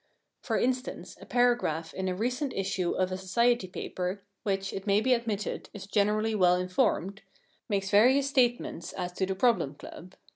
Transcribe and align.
For 0.41 0.57
instance, 0.57 1.15
a 1.21 1.27
paragraph 1.27 1.93
in 1.93 2.07
a 2.07 2.15
recent 2.15 2.53
issue 2.53 2.93
of 2.93 3.11
a 3.11 3.17
society 3.19 3.67
paper 3.67 4.23
(which, 4.41 4.73
it 4.73 4.87
may 4.87 4.99
be 4.99 5.13
admitted, 5.13 5.69
is 5.75 5.85
generally 5.85 6.33
well 6.33 6.55
informed) 6.55 7.21
makes 7.69 7.91
various 7.91 8.27
statements 8.27 8.93
as 8.93 9.11
to 9.11 9.27
the 9.27 9.35
Problem 9.35 9.75
Club. 9.75 10.15